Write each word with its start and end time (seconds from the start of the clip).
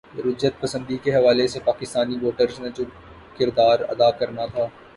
رجعت 0.25 0.59
پسندی 0.61 0.97
کے 1.03 1.11
حوالے 1.15 1.47
سے 1.47 1.59
پاکستانی 1.65 2.15
ووٹرز 2.21 2.59
نے 2.59 2.69
جو 2.69 2.83
کردار 3.37 3.79
ادا 3.89 4.09
کرنا 4.11 4.45
تھا۔ 4.45 4.65